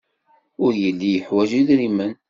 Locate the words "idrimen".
1.59-2.13